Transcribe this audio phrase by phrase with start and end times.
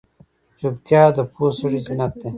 [0.59, 2.29] چوپتیا، د پوه سړي زینت دی.